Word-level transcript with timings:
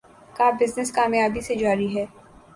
کا 0.35 0.49
بزنس 0.59 0.91
کامیابی 0.91 1.41
سے 1.41 1.55
جاری 1.55 1.95
ہے 1.95 2.05